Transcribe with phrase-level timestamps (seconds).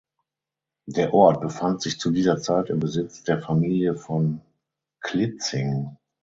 [0.87, 4.41] Der Ort befand sich zu dieser Zeit im Besitz der Familie von
[4.99, 5.95] Klitzing.